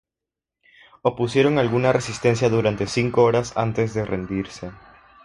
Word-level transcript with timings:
Opusieron 1.03 1.59
alguna 1.59 1.93
resistencia 1.93 2.49
durante 2.49 2.87
cinco 2.87 3.21
horas 3.21 3.55
antes 3.55 3.93
de 3.93 4.03
rendirse. 4.03 4.71